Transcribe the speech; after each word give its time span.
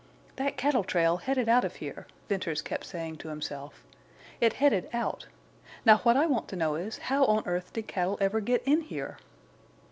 "That 0.37 0.57
cattle 0.57 0.83
trail 0.83 1.17
headed 1.17 1.47
out 1.47 1.63
of 1.63 1.75
here," 1.75 2.07
Venters 2.27 2.63
kept 2.63 2.87
saying 2.87 3.17
to 3.17 3.27
himself. 3.27 3.83
"It 4.39 4.53
headed 4.53 4.89
out. 4.93 5.27
Now 5.85 5.97
what 5.97 6.17
I 6.17 6.25
want 6.25 6.47
to 6.47 6.55
know 6.55 6.73
is 6.73 6.97
how 7.13 7.23
on 7.25 7.45
earth 7.45 7.71
did 7.73 7.85
cattle 7.87 8.17
ever 8.19 8.39
get 8.39 8.63
in 8.63 8.81
here?" 8.81 9.19